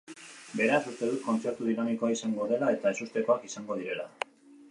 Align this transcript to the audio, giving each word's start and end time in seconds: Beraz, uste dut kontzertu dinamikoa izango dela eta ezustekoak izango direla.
Beraz, 0.59 0.79
uste 0.91 1.09
dut 1.09 1.19
kontzertu 1.25 1.67
dinamikoa 1.67 2.11
izango 2.15 2.47
dela 2.53 2.71
eta 2.77 2.95
ezustekoak 2.97 3.47
izango 3.51 3.79
direla. 3.83 4.09